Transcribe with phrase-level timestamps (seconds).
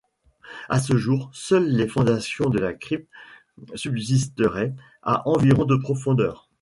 [0.67, 3.07] À ce jour, seules les fondations de la crypte
[3.75, 6.49] subsiteraient, à environ de profondeur.